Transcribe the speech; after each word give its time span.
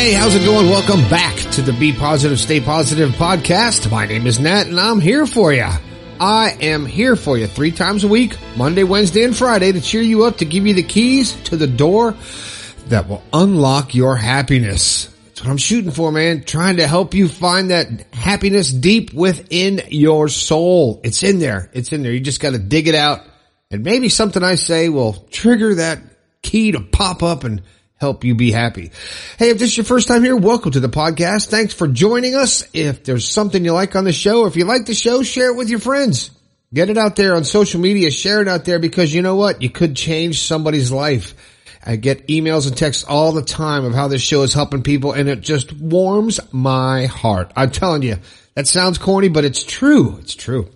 Hey, 0.00 0.14
how's 0.14 0.34
it 0.34 0.46
going? 0.46 0.70
Welcome 0.70 1.06
back 1.10 1.36
to 1.52 1.60
the 1.60 1.74
Be 1.74 1.92
Positive, 1.92 2.40
Stay 2.40 2.58
Positive 2.58 3.10
podcast. 3.10 3.90
My 3.90 4.06
name 4.06 4.26
is 4.26 4.40
Nat 4.40 4.66
and 4.66 4.80
I'm 4.80 4.98
here 4.98 5.26
for 5.26 5.52
you. 5.52 5.68
I 6.18 6.56
am 6.58 6.86
here 6.86 7.16
for 7.16 7.36
you 7.36 7.46
three 7.46 7.70
times 7.70 8.02
a 8.02 8.08
week, 8.08 8.38
Monday, 8.56 8.82
Wednesday, 8.82 9.24
and 9.24 9.36
Friday 9.36 9.72
to 9.72 9.80
cheer 9.82 10.00
you 10.00 10.24
up, 10.24 10.38
to 10.38 10.46
give 10.46 10.66
you 10.66 10.72
the 10.72 10.82
keys 10.82 11.34
to 11.42 11.56
the 11.58 11.66
door 11.66 12.12
that 12.86 13.10
will 13.10 13.22
unlock 13.34 13.94
your 13.94 14.16
happiness. 14.16 15.14
That's 15.26 15.42
what 15.42 15.50
I'm 15.50 15.58
shooting 15.58 15.90
for, 15.90 16.10
man. 16.10 16.44
Trying 16.44 16.78
to 16.78 16.86
help 16.86 17.12
you 17.12 17.28
find 17.28 17.68
that 17.68 18.06
happiness 18.14 18.72
deep 18.72 19.12
within 19.12 19.82
your 19.88 20.28
soul. 20.28 21.02
It's 21.04 21.22
in 21.22 21.40
there. 21.40 21.70
It's 21.74 21.92
in 21.92 22.02
there. 22.02 22.12
You 22.12 22.20
just 22.20 22.40
got 22.40 22.52
to 22.52 22.58
dig 22.58 22.88
it 22.88 22.94
out. 22.94 23.20
And 23.70 23.84
maybe 23.84 24.08
something 24.08 24.42
I 24.42 24.54
say 24.54 24.88
will 24.88 25.12
trigger 25.30 25.74
that 25.74 25.98
key 26.40 26.72
to 26.72 26.80
pop 26.80 27.22
up 27.22 27.44
and 27.44 27.60
help 28.00 28.24
you 28.24 28.34
be 28.34 28.50
happy. 28.50 28.90
Hey, 29.38 29.50
if 29.50 29.58
this 29.58 29.72
is 29.72 29.76
your 29.76 29.84
first 29.84 30.08
time 30.08 30.24
here, 30.24 30.34
welcome 30.34 30.72
to 30.72 30.80
the 30.80 30.88
podcast. 30.88 31.48
Thanks 31.48 31.74
for 31.74 31.86
joining 31.86 32.34
us. 32.34 32.66
If 32.72 33.04
there's 33.04 33.28
something 33.28 33.62
you 33.62 33.74
like 33.74 33.94
on 33.94 34.04
the 34.04 34.12
show, 34.12 34.46
if 34.46 34.56
you 34.56 34.64
like 34.64 34.86
the 34.86 34.94
show, 34.94 35.22
share 35.22 35.50
it 35.50 35.56
with 35.56 35.68
your 35.68 35.80
friends. 35.80 36.30
Get 36.72 36.88
it 36.88 36.96
out 36.96 37.16
there 37.16 37.34
on 37.34 37.44
social 37.44 37.80
media, 37.80 38.10
share 38.10 38.40
it 38.40 38.48
out 38.48 38.64
there 38.64 38.78
because 38.78 39.14
you 39.14 39.20
know 39.20 39.36
what? 39.36 39.60
You 39.60 39.68
could 39.68 39.96
change 39.96 40.40
somebody's 40.40 40.90
life. 40.90 41.34
I 41.84 41.96
get 41.96 42.28
emails 42.28 42.66
and 42.66 42.76
texts 42.76 43.04
all 43.04 43.32
the 43.32 43.42
time 43.42 43.84
of 43.84 43.94
how 43.94 44.08
this 44.08 44.22
show 44.22 44.42
is 44.42 44.54
helping 44.54 44.82
people 44.82 45.12
and 45.12 45.28
it 45.28 45.42
just 45.42 45.72
warms 45.72 46.40
my 46.52 47.04
heart. 47.06 47.52
I'm 47.54 47.70
telling 47.70 48.02
you, 48.02 48.16
that 48.54 48.66
sounds 48.66 48.96
corny, 48.96 49.28
but 49.28 49.44
it's 49.44 49.62
true. 49.62 50.16
It's 50.20 50.34
true. 50.34 50.70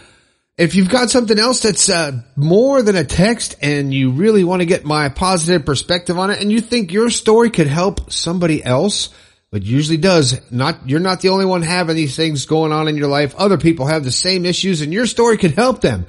If 0.58 0.75
you've 0.75 0.88
got 0.88 1.09
something 1.09 1.38
else 1.38 1.59
that's 1.64 1.89
uh, 1.89 2.22
more 2.38 2.81
than 2.81 2.95
a 2.95 3.03
text 3.03 3.58
and 3.61 3.94
you 3.94 4.11
really 4.11 4.45
want 4.45 4.62
to 4.62 4.66
get 4.66 4.86
my 4.86 5.09
positive 5.09 5.66
perspective 5.66 6.17
on 6.17 6.31
it 6.31 6.39
and 6.39 6.50
you 6.50 6.62
think 6.62 6.94
your 6.94 7.09
story 7.09 7.50
could 7.50 7.67
help 7.67 8.09
somebody 8.09 8.64
else, 8.64 9.09
but 9.52 9.64
usually 9.64 9.97
does, 9.97 10.39
not, 10.52 10.88
you're 10.88 11.02
not 11.02 11.20
the 11.20 11.28
only 11.28 11.44
one 11.44 11.62
having 11.62 11.97
these 11.97 12.16
things 12.16 12.45
going 12.45 12.72
on 12.72 12.88
in 12.88 12.95
your 12.95 13.09
life. 13.09 13.36
Other 13.36 13.58
people 13.58 13.88
have 13.88 14.06
the 14.06 14.14
same 14.14 14.45
issues 14.45 14.80
and 14.80 14.94
your 14.94 15.08
story 15.08 15.38
could 15.38 15.52
help 15.52 15.81
them. 15.81 16.06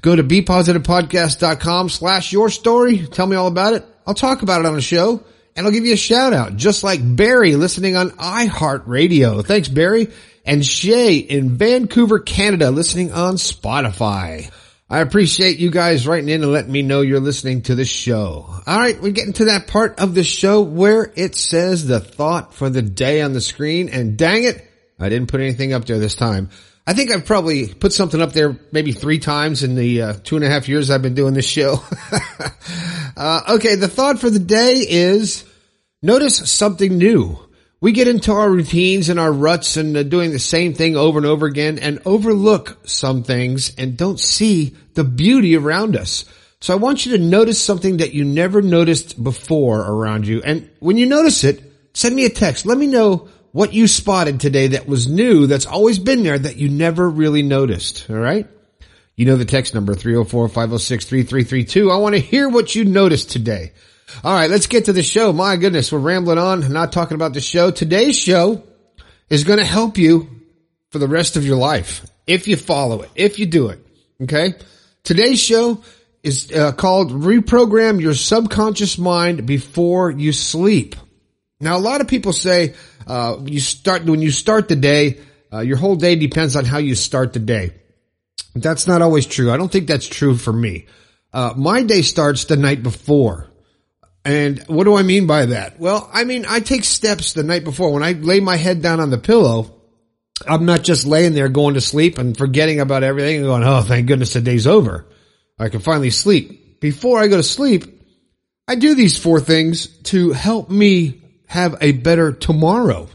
Go 0.00 0.16
to 0.16 0.24
bepositivepodcast.com 0.24 1.90
slash 1.90 2.32
your 2.32 2.48
story. 2.48 3.06
Tell 3.06 3.26
me 3.26 3.36
all 3.36 3.48
about 3.48 3.74
it. 3.74 3.84
I'll 4.06 4.14
talk 4.14 4.40
about 4.40 4.60
it 4.60 4.66
on 4.66 4.76
the 4.76 4.80
show 4.80 5.22
and 5.54 5.66
I'll 5.66 5.72
give 5.72 5.84
you 5.84 5.92
a 5.92 5.98
shout 5.98 6.32
out, 6.32 6.56
just 6.56 6.82
like 6.82 7.00
Barry 7.02 7.54
listening 7.54 7.96
on 7.96 8.12
iHeartRadio. 8.12 9.44
Thanks, 9.44 9.68
Barry 9.68 10.08
and 10.44 10.64
Shay 10.64 11.16
in 11.16 11.56
Vancouver, 11.56 12.18
Canada, 12.18 12.70
listening 12.70 13.12
on 13.12 13.34
Spotify. 13.34 14.50
I 14.92 14.98
appreciate 15.00 15.60
you 15.60 15.70
guys 15.70 16.06
writing 16.06 16.28
in 16.28 16.42
and 16.42 16.50
letting 16.50 16.72
me 16.72 16.82
know 16.82 17.00
you're 17.00 17.20
listening 17.20 17.62
to 17.62 17.76
the 17.76 17.84
show. 17.84 18.46
All 18.66 18.78
right, 18.78 19.00
we're 19.00 19.12
getting 19.12 19.34
to 19.34 19.44
that 19.46 19.68
part 19.68 20.00
of 20.00 20.16
the 20.16 20.24
show 20.24 20.62
where 20.62 21.12
it 21.14 21.36
says 21.36 21.86
the 21.86 22.00
thought 22.00 22.54
for 22.54 22.68
the 22.70 22.82
day 22.82 23.22
on 23.22 23.32
the 23.32 23.40
screen. 23.40 23.88
And 23.88 24.16
dang 24.18 24.42
it, 24.42 24.68
I 24.98 25.08
didn't 25.08 25.28
put 25.28 25.40
anything 25.40 25.72
up 25.72 25.84
there 25.84 26.00
this 26.00 26.16
time. 26.16 26.50
I 26.88 26.92
think 26.92 27.12
I've 27.12 27.24
probably 27.24 27.72
put 27.72 27.92
something 27.92 28.20
up 28.20 28.32
there 28.32 28.58
maybe 28.72 28.90
three 28.90 29.20
times 29.20 29.62
in 29.62 29.76
the 29.76 30.02
uh, 30.02 30.12
two 30.24 30.34
and 30.34 30.44
a 30.44 30.50
half 30.50 30.68
years 30.68 30.90
I've 30.90 31.02
been 31.02 31.14
doing 31.14 31.34
this 31.34 31.46
show. 31.46 31.76
uh, 33.16 33.42
okay, 33.50 33.76
the 33.76 33.86
thought 33.86 34.18
for 34.18 34.28
the 34.28 34.40
day 34.40 34.84
is 34.88 35.44
notice 36.02 36.50
something 36.50 36.98
new. 36.98 37.38
We 37.82 37.92
get 37.92 38.08
into 38.08 38.32
our 38.32 38.50
routines 38.50 39.08
and 39.08 39.18
our 39.18 39.32
ruts 39.32 39.78
and 39.78 39.96
uh, 39.96 40.02
doing 40.02 40.32
the 40.32 40.38
same 40.38 40.74
thing 40.74 40.96
over 40.96 41.18
and 41.18 41.26
over 41.26 41.46
again 41.46 41.78
and 41.78 41.98
overlook 42.04 42.78
some 42.84 43.22
things 43.22 43.74
and 43.76 43.96
don't 43.96 44.20
see 44.20 44.76
the 44.94 45.04
beauty 45.04 45.56
around 45.56 45.96
us. 45.96 46.26
So 46.60 46.74
I 46.74 46.76
want 46.76 47.06
you 47.06 47.16
to 47.16 47.22
notice 47.22 47.58
something 47.58 47.96
that 47.96 48.12
you 48.12 48.26
never 48.26 48.60
noticed 48.60 49.22
before 49.22 49.80
around 49.80 50.26
you. 50.26 50.42
And 50.42 50.68
when 50.78 50.98
you 50.98 51.06
notice 51.06 51.42
it, 51.42 51.62
send 51.94 52.14
me 52.14 52.26
a 52.26 52.30
text. 52.30 52.66
Let 52.66 52.76
me 52.76 52.86
know 52.86 53.30
what 53.52 53.72
you 53.72 53.88
spotted 53.88 54.40
today 54.40 54.66
that 54.68 54.86
was 54.86 55.08
new, 55.08 55.46
that's 55.46 55.64
always 55.64 55.98
been 55.98 56.22
there, 56.22 56.38
that 56.38 56.56
you 56.56 56.68
never 56.68 57.08
really 57.08 57.42
noticed. 57.42 58.10
All 58.10 58.16
right. 58.16 58.46
You 59.16 59.24
know 59.24 59.36
the 59.36 59.46
text 59.46 59.74
number 59.74 59.94
304-506-3332. 59.94 61.92
I 61.92 61.96
want 61.96 62.14
to 62.14 62.20
hear 62.20 62.48
what 62.48 62.74
you 62.74 62.84
noticed 62.84 63.30
today. 63.30 63.72
All 64.22 64.34
right, 64.34 64.50
let's 64.50 64.66
get 64.66 64.86
to 64.86 64.92
the 64.92 65.02
show. 65.02 65.32
My 65.32 65.56
goodness, 65.56 65.92
we're 65.92 65.98
rambling 65.98 66.38
on, 66.38 66.72
not 66.72 66.92
talking 66.92 67.14
about 67.14 67.32
the 67.32 67.40
show. 67.40 67.70
Today's 67.70 68.18
show 68.18 68.62
is 69.28 69.44
going 69.44 69.58
to 69.58 69.64
help 69.64 69.98
you 69.98 70.28
for 70.90 70.98
the 70.98 71.08
rest 71.08 71.36
of 71.36 71.46
your 71.46 71.56
life 71.56 72.06
if 72.26 72.48
you 72.48 72.56
follow 72.56 73.02
it, 73.02 73.10
if 73.14 73.38
you 73.38 73.46
do 73.46 73.68
it. 73.68 73.84
Okay. 74.22 74.54
Today's 75.04 75.40
show 75.40 75.82
is 76.22 76.52
uh, 76.52 76.72
called 76.72 77.10
reprogram 77.10 78.00
your 78.00 78.14
subconscious 78.14 78.98
mind 78.98 79.46
before 79.46 80.10
you 80.10 80.32
sleep. 80.32 80.96
Now, 81.60 81.76
a 81.76 81.80
lot 81.80 82.00
of 82.00 82.08
people 82.08 82.32
say, 82.32 82.74
uh, 83.06 83.38
you 83.44 83.60
start, 83.60 84.04
when 84.04 84.22
you 84.22 84.30
start 84.30 84.68
the 84.68 84.76
day, 84.76 85.20
uh, 85.52 85.60
your 85.60 85.76
whole 85.76 85.96
day 85.96 86.16
depends 86.16 86.56
on 86.56 86.64
how 86.64 86.78
you 86.78 86.94
start 86.94 87.32
the 87.32 87.40
day. 87.40 87.72
That's 88.54 88.86
not 88.86 89.02
always 89.02 89.26
true. 89.26 89.50
I 89.50 89.56
don't 89.56 89.70
think 89.70 89.86
that's 89.86 90.06
true 90.06 90.36
for 90.36 90.52
me. 90.52 90.86
Uh, 91.32 91.54
my 91.56 91.82
day 91.82 92.02
starts 92.02 92.44
the 92.44 92.56
night 92.56 92.82
before. 92.82 93.49
And 94.24 94.58
what 94.66 94.84
do 94.84 94.96
I 94.96 95.02
mean 95.02 95.26
by 95.26 95.46
that? 95.46 95.80
Well, 95.80 96.08
I 96.12 96.24
mean, 96.24 96.44
I 96.46 96.60
take 96.60 96.84
steps 96.84 97.32
the 97.32 97.42
night 97.42 97.64
before. 97.64 97.92
When 97.92 98.02
I 98.02 98.12
lay 98.12 98.40
my 98.40 98.56
head 98.56 98.82
down 98.82 99.00
on 99.00 99.10
the 99.10 99.18
pillow, 99.18 99.74
I'm 100.46 100.66
not 100.66 100.82
just 100.82 101.06
laying 101.06 101.34
there 101.34 101.48
going 101.48 101.74
to 101.74 101.80
sleep 101.80 102.18
and 102.18 102.36
forgetting 102.36 102.80
about 102.80 103.02
everything 103.02 103.36
and 103.36 103.46
going, 103.46 103.64
oh, 103.64 103.82
thank 103.82 104.06
goodness 104.06 104.34
the 104.34 104.40
day's 104.40 104.66
over. 104.66 105.06
I 105.58 105.68
can 105.68 105.80
finally 105.80 106.10
sleep. 106.10 106.80
Before 106.80 107.18
I 107.18 107.28
go 107.28 107.36
to 107.36 107.42
sleep, 107.42 107.84
I 108.66 108.74
do 108.74 108.94
these 108.94 109.18
four 109.18 109.40
things 109.40 109.86
to 110.04 110.32
help 110.32 110.70
me 110.70 111.22
have 111.46 111.76
a 111.80 111.92
better 111.92 112.32
tomorrow. 112.32 113.08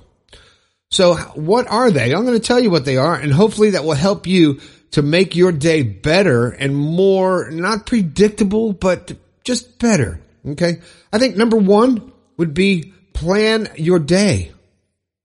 So 0.92 1.16
what 1.16 1.68
are 1.68 1.92
they? 1.92 2.14
I'm 2.14 2.26
going 2.26 2.40
to 2.40 2.46
tell 2.46 2.60
you 2.60 2.70
what 2.70 2.86
they 2.86 2.98
are 2.98 3.16
and 3.16 3.34
hopefully 3.34 3.72
that 3.72 3.86
will 3.86 3.94
help 3.94 4.28
you 4.28 4.60
to 4.92 5.02
make 5.02 5.36
your 5.36 5.52
day 5.52 5.82
better 5.82 6.50
and 6.50 6.76
more, 6.76 7.50
not 7.52 7.86
predictable, 7.86 8.74
but 8.74 9.14
just 9.44 9.80
better. 9.80 10.22
Okay. 10.46 10.82
I 11.12 11.20
think 11.20 11.36
number 11.36 11.58
one 11.58 12.12
would 12.38 12.54
be 12.54 12.94
plan 13.14 13.70
your 13.76 14.00
day. 14.00 14.52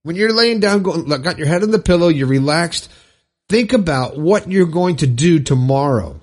When 0.03 0.17
you're 0.17 0.33
laying 0.33 0.61
down, 0.61 0.83
going, 0.83 1.07
got 1.23 1.39
your 1.39 1.47
head 1.47 1.63
on 1.63 1.71
the 1.71 1.79
pillow, 1.79 2.09
you're 2.09 2.27
relaxed. 2.27 2.91
Think 3.49 3.73
about 3.73 4.17
what 4.17 4.51
you're 4.51 4.67
going 4.67 4.97
to 4.97 5.07
do 5.07 5.41
tomorrow. 5.41 6.19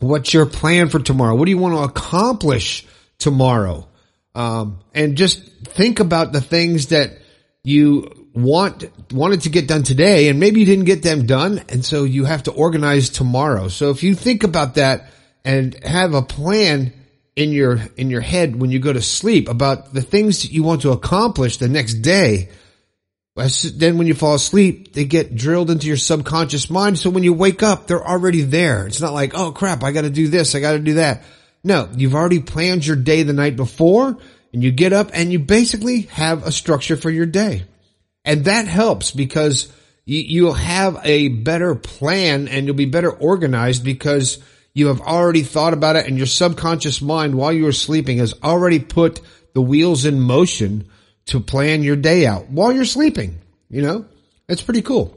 What's 0.00 0.32
your 0.32 0.46
plan 0.46 0.88
for 0.88 1.00
tomorrow? 1.00 1.34
What 1.34 1.44
do 1.44 1.50
you 1.50 1.58
want 1.58 1.74
to 1.74 1.82
accomplish 1.82 2.86
tomorrow? 3.18 3.88
Um, 4.34 4.80
and 4.94 5.16
just 5.16 5.44
think 5.64 6.00
about 6.00 6.32
the 6.32 6.40
things 6.40 6.88
that 6.88 7.18
you 7.62 8.28
want, 8.34 8.84
wanted 9.12 9.42
to 9.42 9.48
get 9.48 9.68
done 9.68 9.82
today 9.82 10.28
and 10.28 10.40
maybe 10.40 10.60
you 10.60 10.66
didn't 10.66 10.86
get 10.86 11.02
them 11.02 11.26
done. 11.26 11.62
And 11.68 11.84
so 11.84 12.04
you 12.04 12.24
have 12.24 12.44
to 12.44 12.52
organize 12.52 13.10
tomorrow. 13.10 13.68
So 13.68 13.90
if 13.90 14.02
you 14.02 14.14
think 14.14 14.44
about 14.44 14.74
that 14.76 15.10
and 15.44 15.74
have 15.84 16.14
a 16.14 16.22
plan, 16.22 16.92
in 17.36 17.50
your 17.50 17.80
in 17.96 18.10
your 18.10 18.20
head 18.20 18.56
when 18.56 18.70
you 18.70 18.78
go 18.78 18.92
to 18.92 19.02
sleep 19.02 19.48
about 19.48 19.92
the 19.92 20.02
things 20.02 20.42
that 20.42 20.52
you 20.52 20.62
want 20.62 20.82
to 20.82 20.92
accomplish 20.92 21.56
the 21.56 21.68
next 21.68 21.94
day. 21.94 22.48
Then 23.36 23.98
when 23.98 24.06
you 24.06 24.14
fall 24.14 24.34
asleep 24.34 24.92
they 24.92 25.04
get 25.04 25.34
drilled 25.34 25.70
into 25.70 25.88
your 25.88 25.96
subconscious 25.96 26.70
mind. 26.70 26.98
So 26.98 27.10
when 27.10 27.24
you 27.24 27.32
wake 27.32 27.62
up 27.62 27.86
they're 27.86 28.06
already 28.06 28.42
there. 28.42 28.86
It's 28.86 29.00
not 29.00 29.12
like 29.12 29.32
oh 29.34 29.50
crap 29.50 29.82
i 29.82 29.90
got 29.90 30.02
to 30.02 30.10
do 30.10 30.28
this 30.28 30.54
i 30.54 30.60
got 30.60 30.72
to 30.72 30.78
do 30.78 30.94
that. 30.94 31.24
No 31.64 31.88
you've 31.96 32.14
already 32.14 32.40
planned 32.40 32.86
your 32.86 32.96
day 32.96 33.24
the 33.24 33.32
night 33.32 33.56
before 33.56 34.16
and 34.52 34.62
you 34.62 34.70
get 34.70 34.92
up 34.92 35.10
and 35.12 35.32
you 35.32 35.40
basically 35.40 36.02
have 36.02 36.46
a 36.46 36.52
structure 36.52 36.96
for 36.96 37.10
your 37.10 37.26
day. 37.26 37.64
And 38.24 38.44
that 38.44 38.68
helps 38.68 39.10
because 39.10 39.70
you, 40.04 40.20
you'll 40.20 40.52
have 40.52 41.00
a 41.02 41.28
better 41.28 41.74
plan 41.74 42.46
and 42.46 42.66
you'll 42.66 42.76
be 42.76 42.86
better 42.86 43.10
organized 43.10 43.84
because 43.84 44.38
You 44.74 44.88
have 44.88 45.00
already 45.00 45.42
thought 45.42 45.72
about 45.72 45.96
it 45.96 46.06
and 46.06 46.16
your 46.16 46.26
subconscious 46.26 47.00
mind 47.00 47.36
while 47.36 47.52
you 47.52 47.66
are 47.68 47.72
sleeping 47.72 48.18
has 48.18 48.34
already 48.42 48.80
put 48.80 49.20
the 49.54 49.62
wheels 49.62 50.04
in 50.04 50.20
motion 50.20 50.88
to 51.26 51.38
plan 51.38 51.82
your 51.82 51.96
day 51.96 52.26
out 52.26 52.48
while 52.48 52.72
you're 52.72 52.84
sleeping. 52.84 53.38
You 53.70 53.82
know, 53.82 54.04
it's 54.48 54.62
pretty 54.62 54.82
cool. 54.82 55.16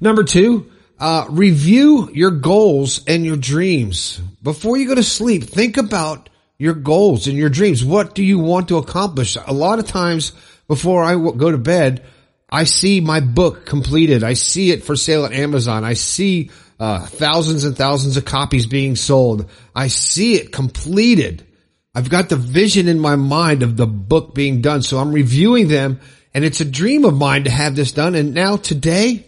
Number 0.00 0.22
two, 0.22 0.70
uh, 0.98 1.26
review 1.30 2.10
your 2.12 2.30
goals 2.30 3.04
and 3.06 3.24
your 3.24 3.36
dreams 3.36 4.20
before 4.42 4.76
you 4.76 4.86
go 4.86 4.94
to 4.94 5.02
sleep. 5.02 5.44
Think 5.44 5.78
about 5.78 6.28
your 6.58 6.74
goals 6.74 7.26
and 7.26 7.36
your 7.36 7.48
dreams. 7.48 7.82
What 7.84 8.14
do 8.14 8.22
you 8.22 8.38
want 8.38 8.68
to 8.68 8.76
accomplish? 8.76 9.36
A 9.46 9.52
lot 9.52 9.78
of 9.78 9.86
times 9.86 10.32
before 10.68 11.02
I 11.02 11.14
go 11.14 11.50
to 11.50 11.58
bed, 11.58 12.04
I 12.50 12.64
see 12.64 13.00
my 13.00 13.20
book 13.20 13.64
completed. 13.64 14.22
I 14.22 14.34
see 14.34 14.70
it 14.70 14.84
for 14.84 14.94
sale 14.94 15.24
at 15.24 15.32
Amazon. 15.32 15.84
I 15.84 15.94
see 15.94 16.50
uh, 16.82 17.06
thousands 17.06 17.62
and 17.62 17.76
thousands 17.76 18.16
of 18.16 18.24
copies 18.24 18.66
being 18.66 18.96
sold. 18.96 19.48
I 19.72 19.86
see 19.86 20.34
it 20.34 20.50
completed. 20.50 21.46
I've 21.94 22.10
got 22.10 22.28
the 22.28 22.34
vision 22.34 22.88
in 22.88 22.98
my 22.98 23.14
mind 23.14 23.62
of 23.62 23.76
the 23.76 23.86
book 23.86 24.34
being 24.34 24.62
done. 24.62 24.82
So 24.82 24.98
I'm 24.98 25.12
reviewing 25.12 25.68
them 25.68 26.00
and 26.34 26.44
it's 26.44 26.60
a 26.60 26.64
dream 26.64 27.04
of 27.04 27.14
mine 27.14 27.44
to 27.44 27.52
have 27.52 27.76
this 27.76 27.92
done. 27.92 28.16
And 28.16 28.34
now 28.34 28.56
today 28.56 29.24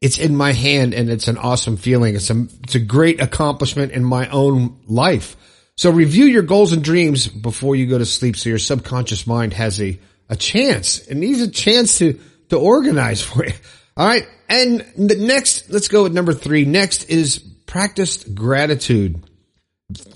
it's 0.00 0.18
in 0.18 0.34
my 0.34 0.50
hand 0.50 0.94
and 0.94 1.08
it's 1.08 1.28
an 1.28 1.38
awesome 1.38 1.76
feeling. 1.76 2.16
It's 2.16 2.30
a, 2.30 2.44
it's 2.64 2.74
a 2.74 2.80
great 2.80 3.20
accomplishment 3.20 3.92
in 3.92 4.02
my 4.02 4.28
own 4.30 4.80
life. 4.88 5.36
So 5.76 5.92
review 5.92 6.24
your 6.24 6.42
goals 6.42 6.72
and 6.72 6.82
dreams 6.82 7.28
before 7.28 7.76
you 7.76 7.86
go 7.86 7.98
to 7.98 8.04
sleep. 8.04 8.36
So 8.36 8.48
your 8.48 8.58
subconscious 8.58 9.28
mind 9.28 9.52
has 9.52 9.80
a, 9.80 9.96
a 10.28 10.34
chance. 10.34 11.06
It 11.06 11.14
needs 11.14 11.40
a 11.40 11.52
chance 11.52 11.98
to, 11.98 12.18
to 12.48 12.58
organize 12.58 13.22
for 13.22 13.46
you. 13.46 13.52
All 13.96 14.06
right. 14.06 14.28
And 14.48 14.80
the 14.96 15.16
next, 15.16 15.70
let's 15.70 15.88
go 15.88 16.04
with 16.04 16.12
number 16.12 16.32
three. 16.32 16.64
Next 16.64 17.04
is 17.04 17.38
practiced 17.38 18.34
gratitude. 18.34 19.22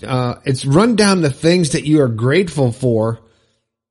Uh, 0.05 0.35
it's 0.45 0.65
run 0.65 0.95
down 0.95 1.21
the 1.21 1.31
things 1.31 1.71
that 1.71 1.85
you 1.85 2.01
are 2.01 2.07
grateful 2.07 2.71
for 2.71 3.19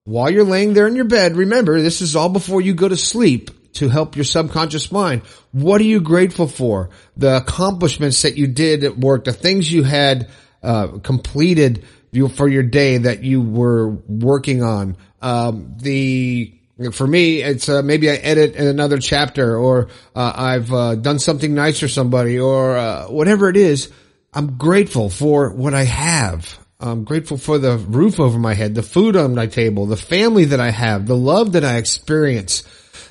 while 0.04 0.30
you're 0.30 0.44
laying 0.44 0.74
there 0.74 0.86
in 0.86 0.96
your 0.96 1.06
bed. 1.06 1.36
Remember, 1.36 1.80
this 1.80 2.00
is 2.00 2.16
all 2.16 2.28
before 2.28 2.60
you 2.60 2.74
go 2.74 2.88
to 2.88 2.96
sleep 2.96 3.72
to 3.74 3.88
help 3.88 4.16
your 4.16 4.24
subconscious 4.24 4.90
mind. 4.90 5.22
What 5.52 5.80
are 5.80 5.84
you 5.84 6.00
grateful 6.00 6.48
for? 6.48 6.90
The 7.16 7.36
accomplishments 7.36 8.22
that 8.22 8.36
you 8.36 8.46
did 8.46 8.84
at 8.84 8.98
work, 8.98 9.24
the 9.24 9.32
things 9.32 9.72
you 9.72 9.82
had 9.82 10.28
uh, 10.62 10.98
completed 10.98 11.84
for 12.34 12.48
your 12.48 12.64
day 12.64 12.98
that 12.98 13.22
you 13.22 13.40
were 13.40 13.88
working 13.88 14.62
on. 14.62 14.96
Um, 15.22 15.76
the 15.78 16.59
for 16.92 17.06
me, 17.06 17.42
it's 17.42 17.68
uh, 17.68 17.82
maybe 17.82 18.10
I 18.10 18.14
edit 18.14 18.56
another 18.56 18.98
chapter, 18.98 19.56
or 19.56 19.88
uh, 20.14 20.32
I've 20.34 20.72
uh, 20.72 20.94
done 20.94 21.18
something 21.18 21.54
nice 21.54 21.80
for 21.80 21.88
somebody, 21.88 22.38
or 22.38 22.76
uh, 22.76 23.06
whatever 23.08 23.48
it 23.50 23.56
is. 23.56 23.92
I'm 24.32 24.56
grateful 24.56 25.10
for 25.10 25.52
what 25.52 25.74
I 25.74 25.84
have. 25.84 26.58
I'm 26.78 27.04
grateful 27.04 27.36
for 27.36 27.58
the 27.58 27.76
roof 27.76 28.18
over 28.18 28.38
my 28.38 28.54
head, 28.54 28.74
the 28.74 28.82
food 28.82 29.14
on 29.14 29.34
my 29.34 29.46
table, 29.46 29.84
the 29.84 29.96
family 29.96 30.46
that 30.46 30.60
I 30.60 30.70
have, 30.70 31.06
the 31.06 31.16
love 31.16 31.52
that 31.52 31.64
I 31.64 31.76
experience. 31.76 32.62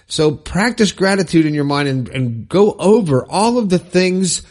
So 0.08 0.32
practice 0.32 0.92
gratitude 0.92 1.46
in 1.46 1.54
your 1.54 1.66
mind 1.66 1.88
and, 1.88 2.10
and 2.10 2.50
go 2.50 2.72
over 2.72 3.24
all 3.30 3.60
of 3.60 3.70
the 3.70 3.78
things 3.78 4.42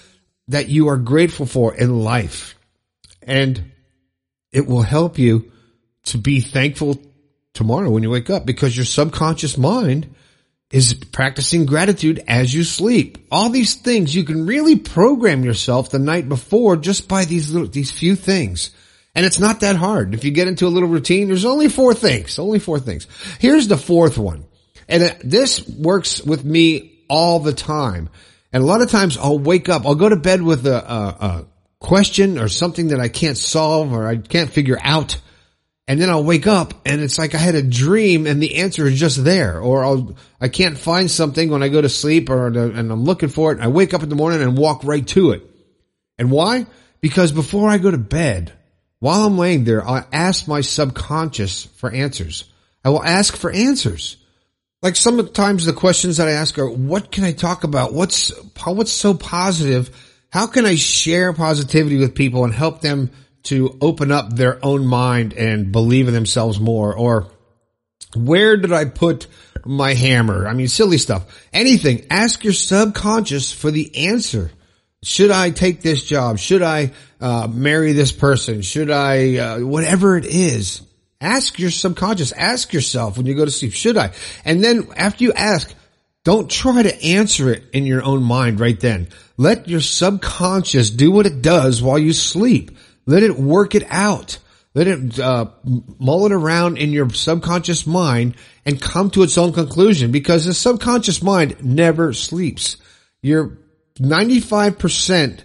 that 0.46 0.68
you 0.68 0.88
are 0.88 0.96
grateful 0.96 1.46
for 1.46 1.74
in 1.74 1.98
life. 1.98 2.54
And 3.22 3.72
it 4.52 4.66
will 4.66 4.82
help 4.82 5.18
you 5.18 5.50
to 6.04 6.18
be 6.18 6.40
thankful 6.40 7.00
tomorrow 7.58 7.90
when 7.90 8.02
you 8.02 8.08
wake 8.08 8.30
up 8.30 8.46
because 8.46 8.74
your 8.74 8.86
subconscious 8.86 9.58
mind 9.58 10.14
is 10.70 10.94
practicing 10.94 11.66
gratitude 11.66 12.22
as 12.28 12.54
you 12.54 12.62
sleep. 12.62 13.26
All 13.30 13.50
these 13.50 13.74
things 13.74 14.14
you 14.14 14.24
can 14.24 14.46
really 14.46 14.76
program 14.76 15.44
yourself 15.44 15.90
the 15.90 15.98
night 15.98 16.28
before 16.28 16.76
just 16.76 17.08
by 17.08 17.24
these 17.24 17.50
little, 17.50 17.68
these 17.68 17.90
few 17.90 18.16
things. 18.16 18.70
And 19.14 19.26
it's 19.26 19.40
not 19.40 19.60
that 19.60 19.76
hard. 19.76 20.14
If 20.14 20.24
you 20.24 20.30
get 20.30 20.48
into 20.48 20.66
a 20.66 20.68
little 20.68 20.88
routine, 20.88 21.26
there's 21.26 21.44
only 21.44 21.68
four 21.68 21.94
things, 21.94 22.38
only 22.38 22.60
four 22.60 22.78
things. 22.78 23.06
Here's 23.40 23.66
the 23.66 23.76
fourth 23.76 24.16
one. 24.16 24.44
And 24.88 25.02
this 25.22 25.68
works 25.68 26.22
with 26.22 26.44
me 26.44 27.00
all 27.08 27.40
the 27.40 27.52
time. 27.52 28.08
And 28.52 28.62
a 28.62 28.66
lot 28.66 28.82
of 28.82 28.90
times 28.90 29.18
I'll 29.18 29.38
wake 29.38 29.68
up, 29.68 29.84
I'll 29.84 29.94
go 29.94 30.08
to 30.08 30.16
bed 30.16 30.42
with 30.42 30.66
a, 30.66 30.76
a, 30.76 31.26
a 31.26 31.46
question 31.80 32.38
or 32.38 32.48
something 32.48 32.88
that 32.88 33.00
I 33.00 33.08
can't 33.08 33.36
solve 33.36 33.92
or 33.92 34.06
I 34.06 34.16
can't 34.16 34.50
figure 34.50 34.78
out. 34.80 35.18
And 35.88 35.98
then 35.98 36.10
I'll 36.10 36.22
wake 36.22 36.46
up 36.46 36.74
and 36.84 37.00
it's 37.00 37.16
like 37.16 37.34
I 37.34 37.38
had 37.38 37.54
a 37.54 37.62
dream 37.62 38.26
and 38.26 38.42
the 38.42 38.56
answer 38.56 38.86
is 38.86 39.00
just 39.00 39.24
there. 39.24 39.58
Or 39.58 39.82
I'll, 39.82 40.16
I 40.38 40.48
can't 40.48 40.76
find 40.76 41.10
something 41.10 41.48
when 41.48 41.62
I 41.62 41.68
go 41.68 41.80
to 41.80 41.88
sleep 41.88 42.28
or, 42.28 42.48
and 42.48 42.92
I'm 42.92 43.04
looking 43.04 43.30
for 43.30 43.52
it. 43.52 43.60
I 43.60 43.68
wake 43.68 43.94
up 43.94 44.02
in 44.02 44.10
the 44.10 44.14
morning 44.14 44.42
and 44.42 44.58
walk 44.58 44.84
right 44.84 45.06
to 45.08 45.30
it. 45.30 45.42
And 46.18 46.30
why? 46.30 46.66
Because 47.00 47.32
before 47.32 47.70
I 47.70 47.78
go 47.78 47.90
to 47.90 47.96
bed, 47.96 48.52
while 48.98 49.26
I'm 49.26 49.38
laying 49.38 49.64
there, 49.64 49.86
I 49.86 50.04
ask 50.12 50.46
my 50.46 50.60
subconscious 50.60 51.64
for 51.64 51.90
answers. 51.90 52.44
I 52.84 52.90
will 52.90 53.02
ask 53.02 53.34
for 53.34 53.50
answers. 53.50 54.18
Like 54.82 54.94
sometimes 54.94 55.28
the 55.28 55.32
times 55.32 55.64
the 55.64 55.72
questions 55.72 56.18
that 56.18 56.28
I 56.28 56.32
ask 56.32 56.58
are, 56.58 56.68
what 56.68 57.10
can 57.10 57.24
I 57.24 57.32
talk 57.32 57.64
about? 57.64 57.94
What's, 57.94 58.30
what's 58.62 58.92
so 58.92 59.14
positive? 59.14 59.88
How 60.28 60.48
can 60.48 60.66
I 60.66 60.74
share 60.74 61.32
positivity 61.32 61.96
with 61.96 62.14
people 62.14 62.44
and 62.44 62.52
help 62.52 62.82
them 62.82 63.10
to 63.44 63.78
open 63.80 64.12
up 64.12 64.34
their 64.34 64.64
own 64.64 64.86
mind 64.86 65.32
and 65.32 65.72
believe 65.72 66.08
in 66.08 66.14
themselves 66.14 66.58
more? 66.58 66.94
Or 66.94 67.30
where 68.14 68.56
did 68.56 68.72
I 68.72 68.84
put 68.84 69.26
my 69.64 69.94
hammer? 69.94 70.46
I 70.46 70.54
mean, 70.54 70.68
silly 70.68 70.98
stuff. 70.98 71.46
Anything. 71.52 72.06
Ask 72.10 72.44
your 72.44 72.52
subconscious 72.52 73.52
for 73.52 73.70
the 73.70 74.08
answer. 74.08 74.50
Should 75.02 75.30
I 75.30 75.50
take 75.50 75.80
this 75.80 76.04
job? 76.04 76.38
Should 76.38 76.62
I 76.62 76.92
uh, 77.20 77.48
marry 77.50 77.92
this 77.92 78.12
person? 78.12 78.62
Should 78.62 78.90
I, 78.90 79.36
uh, 79.36 79.58
whatever 79.60 80.16
it 80.16 80.24
is, 80.26 80.82
ask 81.20 81.58
your 81.58 81.70
subconscious, 81.70 82.32
ask 82.32 82.72
yourself 82.72 83.16
when 83.16 83.26
you 83.26 83.34
go 83.34 83.44
to 83.44 83.50
sleep, 83.50 83.72
should 83.72 83.96
I? 83.96 84.12
And 84.44 84.62
then 84.62 84.88
after 84.96 85.22
you 85.22 85.32
ask, 85.32 85.72
don't 86.24 86.50
try 86.50 86.82
to 86.82 87.02
answer 87.02 87.52
it 87.52 87.64
in 87.72 87.86
your 87.86 88.02
own 88.02 88.22
mind 88.22 88.60
right 88.60 88.78
then. 88.78 89.08
Let 89.36 89.68
your 89.68 89.80
subconscious 89.80 90.90
do 90.90 91.12
what 91.12 91.26
it 91.26 91.42
does 91.42 91.80
while 91.80 91.98
you 91.98 92.12
sleep. 92.12 92.76
Let 93.08 93.22
it 93.22 93.38
work 93.38 93.74
it 93.74 93.84
out. 93.88 94.36
Let 94.74 94.86
it 94.86 95.18
uh, 95.18 95.46
mull 95.98 96.26
it 96.26 96.32
around 96.32 96.76
in 96.76 96.90
your 96.90 97.08
subconscious 97.08 97.86
mind 97.86 98.36
and 98.66 98.78
come 98.78 99.10
to 99.12 99.22
its 99.22 99.38
own 99.38 99.54
conclusion 99.54 100.12
because 100.12 100.44
the 100.44 100.52
subconscious 100.52 101.22
mind 101.22 101.64
never 101.64 102.12
sleeps. 102.12 102.76
You're 103.22 103.56
95% 103.98 105.40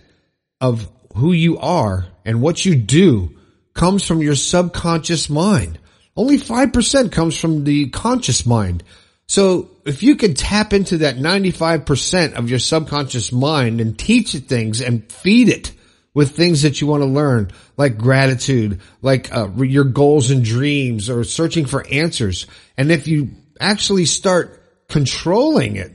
of 0.60 0.90
who 1.16 1.32
you 1.32 1.58
are 1.58 2.08
and 2.26 2.42
what 2.42 2.66
you 2.66 2.76
do 2.76 3.40
comes 3.74 4.06
from 4.06 4.22
your 4.22 4.36
subconscious 4.36 5.30
mind. 5.30 5.80
Only 6.18 6.38
5% 6.38 7.14
comes 7.14 7.40
from 7.40 7.64
the 7.64 7.88
conscious 7.92 8.46
mind. 8.46 8.84
So 9.26 9.70
if 9.86 10.04
you 10.04 10.18
can 10.18 10.34
tap 10.34 10.74
into 10.74 10.98
that 10.98 11.16
95% 11.16 12.34
of 12.34 12.50
your 12.50 12.60
subconscious 12.60 13.32
mind 13.32 13.80
and 13.80 13.98
teach 13.98 14.36
it 14.36 14.50
things 14.50 14.82
and 14.82 15.10
feed 15.10 15.48
it 15.48 15.72
with 16.14 16.36
things 16.36 16.62
that 16.62 16.80
you 16.80 16.88
want 16.88 17.02
to 17.02 17.08
learn, 17.08 17.52
like 17.76 17.98
gratitude, 17.98 18.82
like 19.02 19.34
uh, 19.36 19.50
your 19.58 19.84
goals 19.84 20.30
and 20.30 20.44
dreams 20.44 21.10
or 21.10 21.24
searching 21.24 21.66
for 21.66 21.86
answers. 21.88 22.46
And 22.78 22.92
if 22.92 23.08
you 23.08 23.32
actually 23.60 24.06
start 24.06 24.62
controlling 24.88 25.76
it 25.76 25.92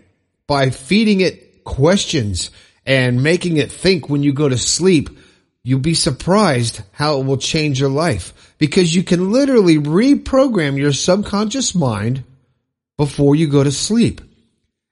by 0.46 0.70
feeding 0.70 1.20
it 1.20 1.64
questions 1.64 2.50
and 2.84 3.22
making 3.22 3.58
it 3.58 3.70
think 3.70 4.08
when 4.08 4.22
you 4.22 4.32
go 4.32 4.48
to 4.48 4.58
sleep, 4.58 5.10
you'll 5.62 5.78
be 5.78 5.94
surprised 5.94 6.82
how 6.92 7.20
it 7.20 7.26
will 7.26 7.36
change 7.36 7.78
your 7.78 7.90
life 7.90 8.54
because 8.58 8.94
you 8.94 9.02
can 9.02 9.30
literally 9.30 9.76
reprogram 9.76 10.78
your 10.78 10.92
subconscious 10.92 11.74
mind 11.74 12.24
before 12.96 13.36
you 13.36 13.46
go 13.46 13.62
to 13.62 13.70
sleep. 13.70 14.20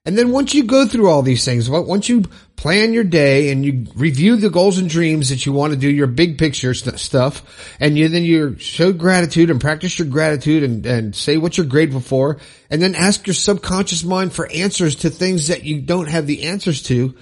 And 0.07 0.17
then 0.17 0.31
once 0.31 0.53
you 0.53 0.63
go 0.63 0.87
through 0.87 1.09
all 1.09 1.21
these 1.21 1.43
things, 1.43 1.69
once 1.69 2.07
you 2.07 2.21
plan 2.55 2.93
your 2.93 3.03
day 3.03 3.51
and 3.51 3.65
you 3.65 3.87
review 3.93 4.37
the 4.37 4.49
goals 4.49 4.77
and 4.77 4.89
dreams 4.89 5.27
that 5.27 5.45
you 5.45 5.51
want 5.51 5.73
to 5.73 5.79
do, 5.79 5.89
your 5.89 6.07
big 6.07 6.37
picture 6.37 6.73
st- 6.73 6.97
stuff, 6.97 7.75
and 7.81 7.97
you 7.97 8.07
then 8.07 8.23
you 8.23 8.57
show 8.57 8.93
gratitude 8.93 9.49
and 9.49 9.59
practice 9.59 9.99
your 9.99 10.07
gratitude 10.07 10.63
and, 10.63 10.85
and 10.85 11.13
say 11.13 11.35
what 11.35 11.57
you're 11.57 11.67
grateful 11.67 11.99
for, 11.99 12.37
and 12.69 12.81
then 12.81 12.95
ask 12.95 13.27
your 13.27 13.33
subconscious 13.33 14.05
mind 14.05 14.31
for 14.31 14.49
answers 14.49 14.95
to 14.95 15.09
things 15.09 15.49
that 15.49 15.65
you 15.65 15.81
don't 15.81 16.07
have 16.07 16.25
the 16.25 16.43
answers 16.43 16.83
to, 16.83 17.13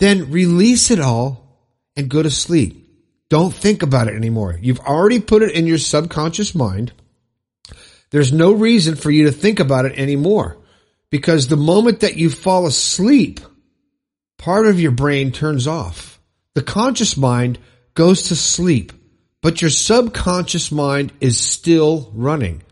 then 0.00 0.32
release 0.32 0.90
it 0.90 0.98
all 0.98 1.62
and 1.94 2.10
go 2.10 2.24
to 2.24 2.30
sleep. 2.30 2.88
Don't 3.28 3.54
think 3.54 3.84
about 3.84 4.08
it 4.08 4.16
anymore. 4.16 4.58
You've 4.60 4.80
already 4.80 5.20
put 5.20 5.42
it 5.42 5.54
in 5.54 5.68
your 5.68 5.78
subconscious 5.78 6.56
mind. 6.56 6.92
There's 8.10 8.32
no 8.32 8.50
reason 8.50 8.96
for 8.96 9.12
you 9.12 9.26
to 9.26 9.32
think 9.32 9.60
about 9.60 9.84
it 9.84 9.96
anymore. 9.96 10.56
Because 11.10 11.48
the 11.48 11.56
moment 11.56 12.00
that 12.00 12.16
you 12.16 12.30
fall 12.30 12.66
asleep, 12.66 13.40
part 14.38 14.66
of 14.66 14.80
your 14.80 14.90
brain 14.90 15.32
turns 15.32 15.66
off. 15.66 16.20
The 16.54 16.62
conscious 16.62 17.16
mind 17.16 17.58
goes 17.94 18.22
to 18.22 18.36
sleep, 18.36 18.92
but 19.42 19.60
your 19.60 19.70
subconscious 19.70 20.72
mind 20.72 21.12
is 21.20 21.38
still 21.38 22.10
running. 22.14 22.62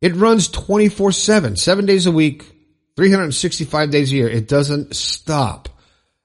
It 0.00 0.16
runs 0.16 0.48
24 0.48 1.12
7, 1.12 1.56
seven 1.56 1.86
days 1.86 2.06
a 2.06 2.12
week, 2.12 2.44
365 2.96 3.90
days 3.90 4.12
a 4.12 4.16
year. 4.16 4.28
It 4.28 4.48
doesn't 4.48 4.94
stop. 4.94 5.68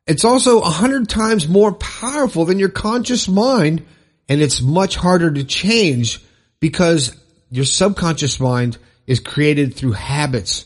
It's 0.05 0.25
also 0.25 0.59
a 0.59 0.69
hundred 0.69 1.09
times 1.09 1.47
more 1.47 1.73
powerful 1.73 2.45
than 2.45 2.59
your 2.59 2.69
conscious 2.69 3.27
mind 3.27 3.85
and 4.29 4.41
it's 4.41 4.61
much 4.61 4.95
harder 4.95 5.31
to 5.31 5.43
change 5.43 6.21
because 6.59 7.15
your 7.49 7.65
subconscious 7.65 8.39
mind 8.39 8.77
is 9.05 9.19
created 9.19 9.73
through 9.73 9.93
habits, 9.93 10.65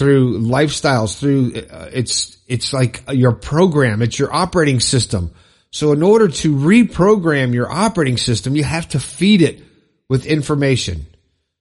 through 0.00 0.40
lifestyles, 0.40 1.18
through 1.18 1.52
uh, 1.70 1.90
it's 1.92 2.38
it's 2.46 2.72
like 2.72 3.04
your 3.12 3.32
program, 3.32 4.00
it's 4.00 4.18
your 4.18 4.32
operating 4.32 4.80
system. 4.80 5.30
So 5.72 5.92
in 5.92 6.02
order 6.02 6.26
to 6.26 6.56
reprogram 6.56 7.52
your 7.52 7.70
operating 7.70 8.16
system, 8.16 8.56
you 8.56 8.64
have 8.64 8.88
to 8.88 8.98
feed 8.98 9.42
it 9.42 9.62
with 10.08 10.24
information. 10.24 11.04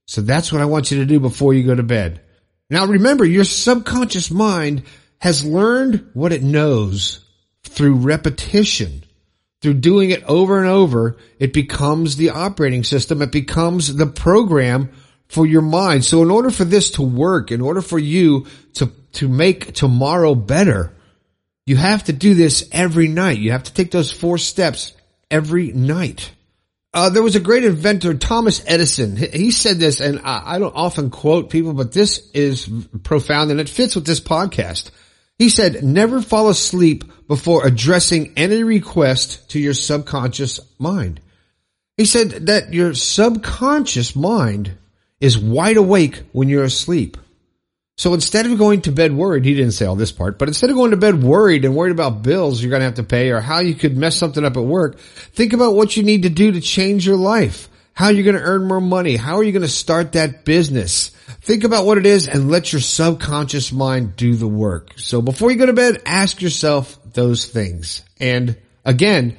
So 0.07 0.21
that's 0.21 0.53
what 0.53 0.61
I 0.61 0.65
want 0.65 0.89
you 0.89 0.99
to 0.99 1.05
do 1.05 1.19
before 1.19 1.53
you 1.53 1.65
go 1.65 1.75
to 1.75 1.83
bed. 1.83 2.21
Now 2.69 2.85
remember, 2.85 3.25
your 3.25 3.43
subconscious 3.43 4.31
mind 4.31 4.83
has 5.17 5.43
learned 5.43 6.09
what 6.13 6.31
it 6.31 6.41
knows 6.41 7.19
through 7.63 7.95
repetition. 7.95 9.03
Through 9.61 9.81
doing 9.81 10.11
it 10.11 10.23
over 10.23 10.59
and 10.59 10.69
over, 10.69 11.17
it 11.39 11.51
becomes 11.51 12.15
the 12.15 12.29
operating 12.29 12.85
system. 12.85 13.21
It 13.21 13.33
becomes 13.33 13.93
the 13.93 14.07
program 14.07 14.91
for 15.29 15.45
your 15.45 15.61
mind. 15.61 16.03
So 16.03 16.21
in 16.23 16.31
order 16.31 16.49
for 16.49 16.65
this 16.65 16.91
to 16.91 17.01
work, 17.01 17.51
in 17.51 17.61
order 17.61 17.81
for 17.81 17.99
you 17.99 18.47
to, 18.73 18.91
to 19.13 19.29
make 19.29 19.73
tomorrow 19.73 20.35
better, 20.35 20.91
you 21.65 21.77
have 21.77 22.03
to 22.05 22.13
do 22.13 22.33
this 22.33 22.67
every 22.71 23.07
night. 23.07 23.37
You 23.37 23.51
have 23.51 23.63
to 23.63 23.73
take 23.73 23.91
those 23.91 24.11
four 24.11 24.39
steps 24.39 24.93
every 25.29 25.71
night. 25.71 26.31
Uh, 26.91 27.11
there 27.11 27.21
was 27.21 27.35
a 27.35 27.39
great 27.39 27.63
inventor, 27.63 28.15
Thomas 28.15 28.63
Edison. 28.65 29.15
He 29.15 29.51
said 29.51 29.77
this, 29.77 29.99
and 30.01 30.19
I, 30.23 30.55
I 30.55 30.59
don't 30.59 30.75
often 30.75 31.11
quote 31.11 31.51
people, 31.51 31.73
but 31.73 31.91
this 31.91 32.31
is 32.33 32.67
profound 33.03 33.51
and 33.51 33.59
it 33.59 33.69
fits 33.69 33.93
with 33.93 34.07
this 34.07 34.19
podcast. 34.19 34.89
He 35.37 35.49
said, 35.49 35.83
never 35.83 36.23
fall 36.23 36.49
asleep 36.49 37.03
before 37.27 37.67
addressing 37.67 38.33
any 38.35 38.63
request 38.63 39.51
to 39.51 39.59
your 39.59 39.75
subconscious 39.75 40.59
mind. 40.79 41.21
He 41.95 42.05
said 42.05 42.47
that 42.47 42.73
your 42.73 42.95
subconscious 42.95 44.15
mind 44.15 44.75
is 45.19 45.37
wide 45.37 45.77
awake 45.77 46.23
when 46.31 46.49
you're 46.49 46.63
asleep. 46.63 47.17
So 47.97 48.13
instead 48.13 48.45
of 48.45 48.57
going 48.57 48.83
to 48.83 48.93
bed 48.93 49.11
worried, 49.11 49.43
he 49.43 49.53
didn't 49.53 49.73
say 49.73 49.85
all 49.85 49.97
this 49.97 50.13
part, 50.13 50.39
but 50.39 50.47
instead 50.47 50.69
of 50.69 50.77
going 50.77 50.91
to 50.91 50.97
bed 50.97 51.21
worried 51.21 51.65
and 51.65 51.75
worried 51.75 51.91
about 51.91 52.23
bills 52.23 52.61
you're 52.61 52.69
going 52.69 52.79
to 52.79 52.85
have 52.85 52.93
to 52.93 53.03
pay 53.03 53.31
or 53.31 53.41
how 53.41 53.59
you 53.59 53.75
could 53.75 53.97
mess 53.97 54.15
something 54.15 54.45
up 54.45 54.55
at 54.55 54.63
work, 54.63 54.97
think 54.99 55.51
about 55.51 55.75
what 55.75 55.97
you 55.97 56.03
need 56.03 56.23
to 56.23 56.29
do 56.29 56.53
to 56.53 56.61
change 56.61 57.05
your 57.05 57.17
life. 57.17 57.67
How 57.93 58.07
you're 58.07 58.23
going 58.23 58.37
to 58.37 58.41
earn 58.41 58.65
more 58.65 58.79
money. 58.79 59.17
How 59.17 59.35
are 59.35 59.43
you 59.43 59.51
going 59.51 59.63
to 59.63 59.67
start 59.67 60.13
that 60.13 60.45
business? 60.45 61.09
Think 61.41 61.65
about 61.65 61.85
what 61.85 61.97
it 61.97 62.05
is 62.05 62.29
and 62.29 62.49
let 62.49 62.71
your 62.71 62.79
subconscious 62.79 63.73
mind 63.73 64.15
do 64.15 64.35
the 64.35 64.47
work. 64.47 64.93
So 64.95 65.21
before 65.21 65.51
you 65.51 65.57
go 65.57 65.65
to 65.65 65.73
bed, 65.73 66.01
ask 66.05 66.41
yourself 66.41 66.97
those 67.11 67.45
things. 67.45 68.03
And 68.17 68.55
again, 68.85 69.35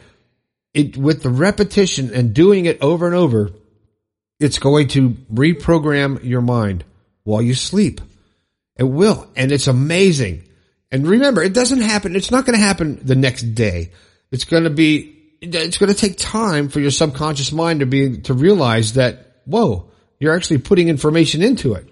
it, 0.74 0.98
with 0.98 1.22
the 1.22 1.30
repetition 1.30 2.12
and 2.12 2.34
doing 2.34 2.66
it 2.66 2.82
over 2.82 3.06
and 3.06 3.14
over, 3.14 3.52
it's 4.40 4.58
going 4.58 4.88
to 4.88 5.10
reprogram 5.32 6.24
your 6.24 6.40
mind 6.40 6.84
while 7.24 7.42
you 7.42 7.54
sleep. 7.54 8.00
It 8.76 8.84
will. 8.84 9.28
And 9.36 9.52
it's 9.52 9.66
amazing. 9.66 10.44
And 10.90 11.06
remember, 11.06 11.42
it 11.42 11.52
doesn't 11.52 11.82
happen. 11.82 12.16
It's 12.16 12.30
not 12.30 12.46
going 12.46 12.58
to 12.58 12.64
happen 12.64 12.98
the 13.04 13.14
next 13.14 13.42
day. 13.54 13.92
It's 14.32 14.44
going 14.44 14.64
to 14.64 14.70
be, 14.70 15.16
it's 15.40 15.78
going 15.78 15.92
to 15.92 15.98
take 15.98 16.16
time 16.16 16.70
for 16.70 16.80
your 16.80 16.90
subconscious 16.90 17.52
mind 17.52 17.80
to 17.80 17.86
be, 17.86 18.18
to 18.22 18.34
realize 18.34 18.94
that, 18.94 19.42
whoa, 19.44 19.90
you're 20.18 20.34
actually 20.34 20.58
putting 20.58 20.88
information 20.88 21.42
into 21.42 21.74
it. 21.74 21.86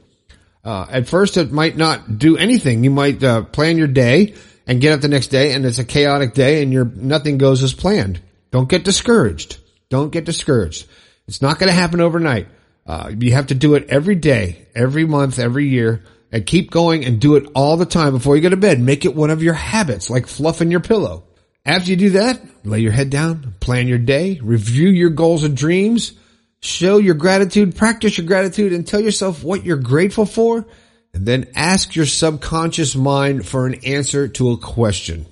Uh, 0.64 0.86
at 0.90 1.06
first 1.06 1.36
it 1.36 1.52
might 1.52 1.76
not 1.76 2.18
do 2.18 2.36
anything. 2.36 2.82
You 2.82 2.90
might, 2.90 3.22
uh, 3.22 3.42
plan 3.42 3.78
your 3.78 3.86
day 3.86 4.34
and 4.66 4.80
get 4.80 4.92
up 4.92 5.00
the 5.00 5.08
next 5.08 5.28
day 5.28 5.52
and 5.52 5.64
it's 5.64 5.78
a 5.78 5.84
chaotic 5.84 6.34
day 6.34 6.62
and 6.62 6.72
your 6.72 6.84
nothing 6.84 7.38
goes 7.38 7.62
as 7.62 7.74
planned. 7.74 8.20
Don't 8.50 8.68
get 8.68 8.84
discouraged. 8.84 9.58
Don't 9.88 10.10
get 10.10 10.24
discouraged. 10.24 10.86
It's 11.28 11.40
not 11.40 11.60
going 11.60 11.68
to 11.68 11.78
happen 11.78 12.00
overnight. 12.00 12.48
Uh, 12.84 13.12
you 13.16 13.32
have 13.32 13.48
to 13.48 13.54
do 13.54 13.74
it 13.74 13.88
every 13.88 14.16
day, 14.16 14.66
every 14.74 15.04
month, 15.04 15.38
every 15.38 15.68
year 15.68 16.02
and 16.30 16.44
keep 16.44 16.70
going 16.70 17.04
and 17.04 17.20
do 17.20 17.36
it 17.36 17.46
all 17.54 17.76
the 17.76 17.86
time 17.86 18.12
before 18.12 18.36
you 18.36 18.42
go 18.42 18.50
to 18.50 18.56
bed. 18.56 18.80
Make 18.80 19.04
it 19.04 19.14
one 19.14 19.30
of 19.30 19.42
your 19.42 19.54
habits, 19.54 20.10
like 20.10 20.26
fluffing 20.26 20.70
your 20.70 20.80
pillow. 20.80 21.24
After 21.64 21.90
you 21.90 21.96
do 21.96 22.10
that, 22.10 22.40
lay 22.64 22.80
your 22.80 22.92
head 22.92 23.10
down, 23.10 23.54
plan 23.60 23.88
your 23.88 23.98
day, 23.98 24.38
review 24.42 24.88
your 24.88 25.10
goals 25.10 25.44
and 25.44 25.56
dreams, 25.56 26.12
show 26.60 26.98
your 26.98 27.14
gratitude, 27.14 27.76
practice 27.76 28.18
your 28.18 28.26
gratitude 28.26 28.72
and 28.72 28.86
tell 28.86 29.00
yourself 29.00 29.42
what 29.42 29.64
you're 29.64 29.76
grateful 29.76 30.26
for. 30.26 30.66
And 31.14 31.24
then 31.26 31.50
ask 31.54 31.96
your 31.96 32.06
subconscious 32.06 32.94
mind 32.94 33.46
for 33.46 33.66
an 33.66 33.76
answer 33.86 34.28
to 34.28 34.52
a 34.52 34.58
question. 34.58 35.26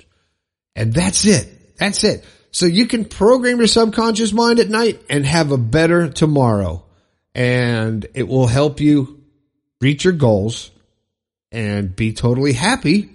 And 0.74 0.92
that's 0.92 1.26
it. 1.26 1.76
That's 1.76 2.02
it. 2.02 2.24
So 2.50 2.66
you 2.66 2.86
can 2.86 3.04
program 3.04 3.58
your 3.58 3.66
subconscious 3.66 4.32
mind 4.32 4.58
at 4.60 4.68
night 4.68 5.02
and 5.10 5.26
have 5.26 5.52
a 5.52 5.58
better 5.58 6.08
tomorrow. 6.08 6.84
And 7.34 8.06
it 8.14 8.26
will 8.26 8.46
help 8.46 8.80
you 8.80 9.22
reach 9.80 10.04
your 10.04 10.14
goals 10.14 10.70
and 11.52 11.94
be 11.94 12.12
totally 12.12 12.52
happy 12.52 13.10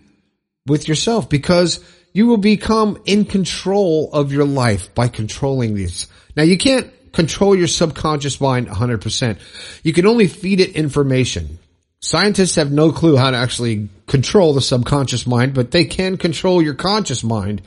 with 0.67 0.87
yourself 0.87 1.29
because 1.29 1.79
you 2.13 2.27
will 2.27 2.37
become 2.37 3.01
in 3.05 3.25
control 3.25 4.09
of 4.13 4.31
your 4.31 4.45
life 4.45 4.93
by 4.93 5.07
controlling 5.07 5.73
these. 5.73 6.07
Now 6.35 6.43
you 6.43 6.57
can't 6.57 6.91
control 7.11 7.55
your 7.55 7.67
subconscious 7.67 8.39
mind 8.39 8.67
100%. 8.67 9.39
You 9.83 9.93
can 9.93 10.05
only 10.05 10.27
feed 10.27 10.59
it 10.59 10.75
information. 10.75 11.59
Scientists 11.99 12.55
have 12.55 12.71
no 12.71 12.91
clue 12.91 13.15
how 13.15 13.31
to 13.31 13.37
actually 13.37 13.89
control 14.07 14.53
the 14.53 14.61
subconscious 14.61 15.27
mind, 15.27 15.53
but 15.53 15.71
they 15.71 15.85
can 15.85 16.17
control 16.17 16.61
your 16.61 16.73
conscious 16.73 17.23
mind 17.23 17.61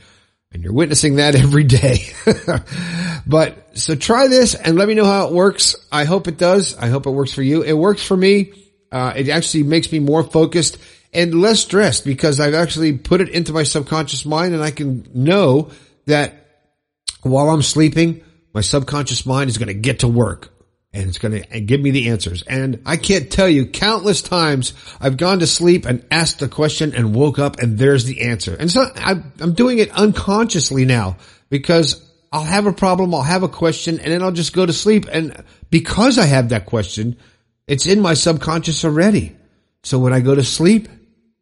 and 0.51 0.63
you're 0.63 0.73
witnessing 0.73 1.15
that 1.15 1.35
every 1.35 1.63
day. 1.63 2.09
but 3.27 3.77
so 3.77 3.95
try 3.95 4.27
this 4.27 4.55
and 4.55 4.77
let 4.77 4.87
me 4.87 4.93
know 4.93 5.05
how 5.05 5.27
it 5.27 5.33
works. 5.33 5.75
I 5.91 6.05
hope 6.05 6.27
it 6.27 6.37
does. 6.37 6.77
I 6.77 6.87
hope 6.87 7.05
it 7.05 7.11
works 7.11 7.33
for 7.33 7.43
you. 7.43 7.61
It 7.61 7.73
works 7.73 8.03
for 8.03 8.15
me. 8.15 8.53
Uh, 8.91 9.13
it 9.15 9.29
actually 9.29 9.63
makes 9.63 9.91
me 9.91 9.99
more 9.99 10.23
focused 10.23 10.77
and 11.13 11.41
less 11.41 11.59
stressed 11.59 12.05
because 12.05 12.39
I've 12.39 12.53
actually 12.53 12.97
put 12.97 13.21
it 13.21 13.29
into 13.29 13.53
my 13.53 13.63
subconscious 13.63 14.25
mind 14.25 14.53
and 14.53 14.63
I 14.63 14.71
can 14.71 15.07
know 15.13 15.71
that 16.05 16.45
while 17.21 17.49
I'm 17.49 17.61
sleeping, 17.61 18.23
my 18.53 18.61
subconscious 18.61 19.25
mind 19.25 19.49
is 19.49 19.57
going 19.57 19.67
to 19.67 19.73
get 19.73 19.99
to 19.99 20.07
work 20.07 20.54
and 20.95 21.09
it's 21.09 21.17
going 21.17 21.43
to 21.43 21.61
give 21.61 21.81
me 21.81 21.91
the 21.91 22.09
answers. 22.09 22.41
And 22.43 22.81
I 22.85 22.95
can't 22.97 23.29
tell 23.29 23.49
you 23.49 23.65
countless 23.65 24.21
times 24.21 24.73
I've 24.99 25.17
gone 25.17 25.39
to 25.39 25.47
sleep 25.47 25.85
and 25.85 26.05
asked 26.09 26.41
a 26.41 26.47
question 26.47 26.95
and 26.95 27.13
woke 27.13 27.37
up 27.37 27.59
and 27.59 27.77
there's 27.77 28.05
the 28.05 28.21
answer. 28.21 28.55
And 28.57 28.71
so 28.71 28.85
I'm 28.95 29.53
doing 29.53 29.79
it 29.79 29.91
unconsciously 29.91 30.85
now 30.85 31.17
because 31.49 32.01
I'll 32.31 32.43
have 32.43 32.65
a 32.65 32.73
problem, 32.73 33.13
I'll 33.13 33.21
have 33.21 33.43
a 33.43 33.49
question, 33.49 33.99
and 33.99 34.11
then 34.11 34.21
I'll 34.21 34.31
just 34.31 34.53
go 34.53 34.65
to 34.65 34.73
sleep. 34.73 35.05
And 35.11 35.43
because 35.69 36.17
I 36.17 36.25
have 36.25 36.49
that 36.49 36.65
question, 36.65 37.17
it's 37.67 37.87
in 37.87 38.01
my 38.01 38.13
subconscious 38.13 38.83
already. 38.83 39.35
So 39.83 39.99
when 39.99 40.13
I 40.13 40.19
go 40.19 40.33
to 40.33 40.43
sleep, 40.43 40.87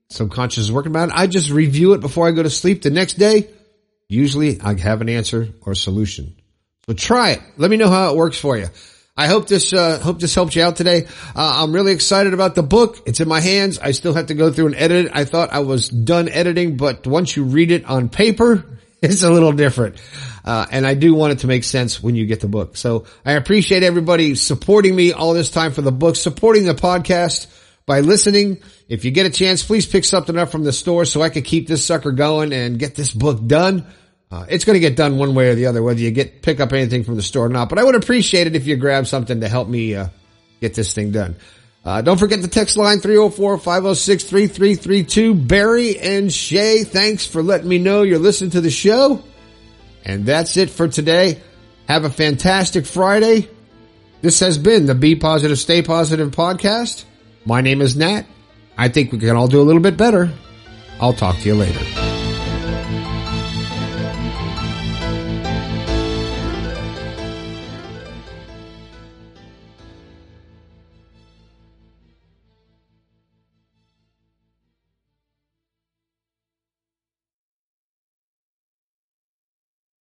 subconscious 0.09 0.65
is 0.65 0.71
working 0.71 0.91
about 0.91 1.09
it. 1.09 1.15
I 1.15 1.27
just 1.27 1.49
review 1.49 1.93
it 1.93 2.01
before 2.01 2.27
I 2.27 2.31
go 2.31 2.43
to 2.43 2.49
sleep. 2.49 2.81
The 2.81 2.89
next 2.89 3.13
day, 3.13 3.49
usually 4.09 4.61
I 4.61 4.79
have 4.79 5.01
an 5.01 5.09
answer 5.09 5.49
or 5.61 5.73
a 5.73 5.75
solution. 5.75 6.35
So 6.85 6.93
try 6.93 7.31
it. 7.31 7.41
Let 7.57 7.71
me 7.71 7.77
know 7.77 7.89
how 7.89 8.11
it 8.11 8.17
works 8.17 8.37
for 8.37 8.57
you. 8.57 8.67
I 9.15 9.27
hope 9.27 9.47
this, 9.47 9.73
uh, 9.73 9.99
hope 9.99 10.19
this 10.19 10.33
helped 10.33 10.55
you 10.55 10.63
out 10.63 10.75
today. 10.75 11.05
Uh, 11.35 11.61
I'm 11.63 11.71
really 11.71 11.91
excited 11.91 12.33
about 12.33 12.55
the 12.55 12.63
book. 12.63 13.03
It's 13.05 13.19
in 13.19 13.27
my 13.27 13.41
hands. 13.41 13.77
I 13.77 13.91
still 13.91 14.15
have 14.15 14.27
to 14.27 14.33
go 14.33 14.51
through 14.51 14.67
and 14.67 14.75
edit 14.75 15.05
it. 15.05 15.11
I 15.13 15.25
thought 15.25 15.53
I 15.53 15.59
was 15.59 15.87
done 15.87 16.29
editing, 16.29 16.77
but 16.77 17.05
once 17.05 17.35
you 17.35 17.43
read 17.43 17.69
it 17.69 17.85
on 17.85 18.09
paper, 18.09 18.65
it's 19.03 19.21
a 19.21 19.29
little 19.29 19.51
different. 19.51 20.01
Uh, 20.43 20.65
and 20.71 20.87
I 20.87 20.95
do 20.95 21.13
want 21.13 21.33
it 21.33 21.39
to 21.39 21.47
make 21.47 21.63
sense 21.63 22.01
when 22.01 22.15
you 22.15 22.25
get 22.25 22.39
the 22.39 22.47
book. 22.47 22.75
So 22.75 23.05
I 23.23 23.33
appreciate 23.33 23.83
everybody 23.83 24.33
supporting 24.33 24.95
me 24.95 25.13
all 25.13 25.35
this 25.35 25.51
time 25.51 25.73
for 25.73 25.83
the 25.83 25.91
book, 25.91 26.15
supporting 26.15 26.65
the 26.65 26.73
podcast 26.73 27.45
by 27.85 27.99
listening. 27.99 28.63
If 28.89 29.05
you 29.05 29.11
get 29.11 29.27
a 29.27 29.29
chance, 29.29 29.63
please 29.63 29.85
pick 29.85 30.05
something 30.05 30.37
up 30.39 30.49
from 30.49 30.63
the 30.63 30.73
store 30.73 31.05
so 31.05 31.21
I 31.21 31.29
can 31.29 31.43
keep 31.43 31.67
this 31.67 31.85
sucker 31.85 32.13
going 32.13 32.51
and 32.51 32.79
get 32.79 32.95
this 32.95 33.13
book 33.13 33.45
done. 33.45 33.85
Uh, 34.33 34.45
it's 34.49 34.65
going 34.65 34.73
to 34.73 34.79
get 34.79 34.95
done 34.95 35.19
one 35.19 35.35
way 35.35 35.49
or 35.49 35.53
the 35.53 35.67
other, 35.67 35.83
whether 35.83 35.99
you 35.99 36.09
get 36.09 36.41
pick 36.41 36.59
up 36.59 36.73
anything 36.73 37.03
from 37.03 37.15
the 37.15 37.21
store 37.21 37.45
or 37.45 37.49
not. 37.49 37.69
But 37.69 37.77
I 37.77 37.83
would 37.83 37.93
appreciate 37.93 38.47
it 38.47 38.55
if 38.55 38.65
you 38.65 38.75
grab 38.77 39.05
something 39.05 39.41
to 39.41 39.47
help 39.47 39.67
me 39.67 39.93
uh, 39.93 40.07
get 40.59 40.73
this 40.73 40.91
thing 40.91 41.11
done. 41.11 41.35
Uh, 41.85 42.01
don't 42.01 42.17
forget 42.17 42.41
the 42.41 42.47
text 42.47 42.75
line 42.75 42.97
304-506-3332. 42.97 45.47
Barry 45.47 45.99
and 45.99 46.33
Shay, 46.33 46.83
thanks 46.83 47.27
for 47.27 47.43
letting 47.43 47.69
me 47.69 47.77
know 47.77 48.01
you're 48.01 48.17
listening 48.17 48.49
to 48.51 48.61
the 48.61 48.71
show. 48.71 49.23
And 50.03 50.25
that's 50.25 50.57
it 50.57 50.71
for 50.71 50.87
today. 50.87 51.39
Have 51.87 52.03
a 52.03 52.09
fantastic 52.09 52.87
Friday. 52.87 53.47
This 54.21 54.39
has 54.39 54.57
been 54.57 54.87
the 54.87 54.95
Be 54.95 55.15
Positive, 55.15 55.59
Stay 55.59 55.83
Positive 55.83 56.31
podcast. 56.31 57.05
My 57.45 57.61
name 57.61 57.83
is 57.83 57.95
Nat. 57.95 58.23
I 58.79 58.89
think 58.89 59.11
we 59.11 59.19
can 59.19 59.35
all 59.35 59.47
do 59.47 59.61
a 59.61 59.67
little 59.67 59.83
bit 59.83 59.95
better. 59.95 60.33
I'll 60.99 61.13
talk 61.13 61.37
to 61.37 61.45
you 61.45 61.53
later. 61.53 62.02